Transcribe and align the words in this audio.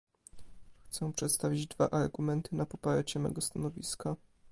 Chcę 0.83 1.13
przedstawić 1.13 1.67
dwa 1.67 1.89
argumenty 1.89 2.55
na 2.55 2.65
poparcie 2.65 3.19
mego 3.19 3.41
stanowiska 3.41 4.15